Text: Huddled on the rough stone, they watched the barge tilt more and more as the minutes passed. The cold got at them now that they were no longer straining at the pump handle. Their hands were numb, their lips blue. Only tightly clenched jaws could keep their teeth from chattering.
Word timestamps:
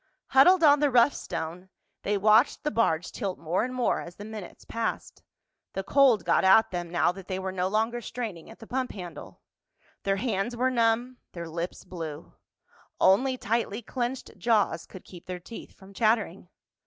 Huddled 0.29 0.63
on 0.63 0.79
the 0.79 0.89
rough 0.89 1.13
stone, 1.13 1.69
they 2.01 2.17
watched 2.17 2.63
the 2.63 2.71
barge 2.71 3.11
tilt 3.11 3.37
more 3.37 3.63
and 3.63 3.71
more 3.71 4.01
as 4.01 4.15
the 4.15 4.25
minutes 4.25 4.65
passed. 4.65 5.21
The 5.73 5.83
cold 5.83 6.25
got 6.25 6.43
at 6.43 6.71
them 6.71 6.89
now 6.89 7.11
that 7.11 7.27
they 7.27 7.37
were 7.37 7.51
no 7.51 7.67
longer 7.67 8.01
straining 8.01 8.49
at 8.49 8.57
the 8.57 8.65
pump 8.65 8.93
handle. 8.93 9.41
Their 10.01 10.15
hands 10.15 10.57
were 10.57 10.71
numb, 10.71 11.17
their 11.33 11.47
lips 11.47 11.85
blue. 11.85 12.33
Only 12.99 13.37
tightly 13.37 13.83
clenched 13.83 14.35
jaws 14.39 14.87
could 14.87 15.05
keep 15.05 15.27
their 15.27 15.39
teeth 15.39 15.73
from 15.77 15.93
chattering. 15.93 16.49